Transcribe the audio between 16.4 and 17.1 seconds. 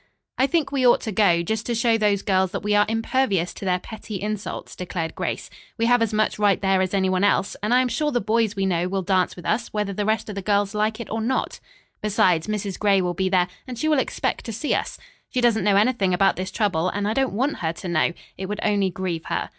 trouble, and